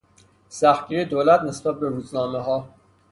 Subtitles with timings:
[0.49, 2.67] سختگیری دولت نسبت به روزنامهها